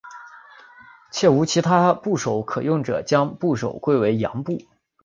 [1.11, 4.59] 且无其他部首可用者将部首归为羊部。